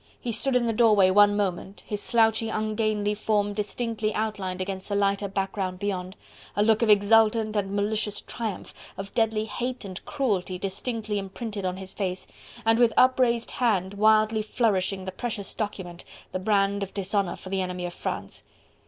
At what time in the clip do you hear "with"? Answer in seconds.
12.79-12.93